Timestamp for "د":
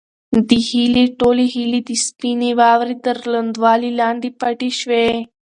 0.47-0.49, 1.89-1.91